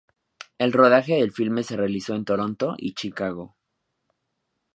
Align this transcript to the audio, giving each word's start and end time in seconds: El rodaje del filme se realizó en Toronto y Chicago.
El 0.57 0.73
rodaje 0.73 1.13
del 1.17 1.31
filme 1.31 1.61
se 1.61 1.77
realizó 1.77 2.15
en 2.15 2.25
Toronto 2.25 2.73
y 2.75 2.95
Chicago. 2.95 3.55